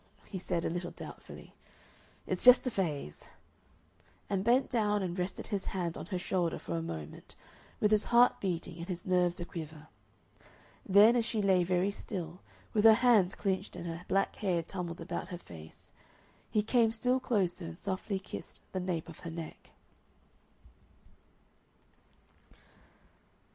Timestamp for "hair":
14.37-14.63